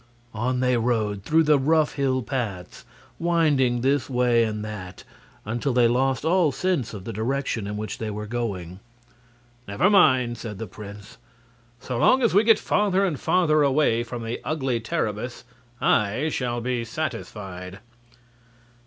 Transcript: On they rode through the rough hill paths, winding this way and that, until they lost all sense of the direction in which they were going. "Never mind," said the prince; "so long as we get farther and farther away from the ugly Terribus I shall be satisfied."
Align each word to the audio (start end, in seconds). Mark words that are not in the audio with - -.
On 0.33 0.61
they 0.61 0.77
rode 0.77 1.23
through 1.23 1.43
the 1.43 1.59
rough 1.59 1.93
hill 1.93 2.23
paths, 2.23 2.85
winding 3.19 3.81
this 3.81 4.09
way 4.09 4.43
and 4.43 4.65
that, 4.65 5.03
until 5.45 5.73
they 5.73 5.87
lost 5.87 6.25
all 6.25 6.51
sense 6.51 6.95
of 6.95 7.03
the 7.03 7.13
direction 7.13 7.67
in 7.67 7.77
which 7.77 7.99
they 7.99 8.09
were 8.09 8.25
going. 8.25 8.79
"Never 9.67 9.91
mind," 9.91 10.39
said 10.39 10.57
the 10.57 10.65
prince; 10.65 11.19
"so 11.79 11.99
long 11.99 12.23
as 12.23 12.33
we 12.33 12.43
get 12.43 12.57
farther 12.57 13.05
and 13.05 13.19
farther 13.19 13.61
away 13.61 14.01
from 14.03 14.23
the 14.23 14.41
ugly 14.43 14.79
Terribus 14.79 15.43
I 15.79 16.29
shall 16.29 16.61
be 16.61 16.83
satisfied." 16.83 17.77